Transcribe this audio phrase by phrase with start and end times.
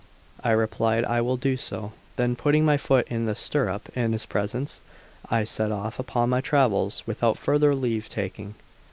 [0.43, 4.25] I replied: "I will do so." Then putting my foot in the stirrup in his
[4.25, 4.81] presence,
[5.29, 8.55] I set off upon my travels without further leave taking.